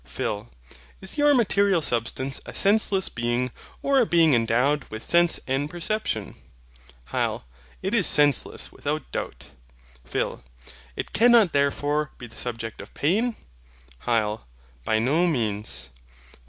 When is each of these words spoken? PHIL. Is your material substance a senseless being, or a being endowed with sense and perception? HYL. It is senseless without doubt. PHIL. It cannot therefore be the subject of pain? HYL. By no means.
PHIL. 0.03 0.49
Is 0.99 1.19
your 1.19 1.35
material 1.35 1.83
substance 1.83 2.41
a 2.47 2.55
senseless 2.55 3.07
being, 3.07 3.51
or 3.83 3.99
a 3.99 4.05
being 4.07 4.33
endowed 4.33 4.83
with 4.89 5.03
sense 5.03 5.39
and 5.45 5.69
perception? 5.69 6.33
HYL. 7.11 7.43
It 7.83 7.93
is 7.93 8.07
senseless 8.07 8.71
without 8.71 9.11
doubt. 9.11 9.51
PHIL. 10.03 10.43
It 10.95 11.13
cannot 11.13 11.53
therefore 11.53 12.13
be 12.17 12.25
the 12.25 12.35
subject 12.35 12.81
of 12.81 12.95
pain? 12.95 13.35
HYL. 14.07 14.41
By 14.83 14.97
no 14.97 15.27
means. 15.27 15.91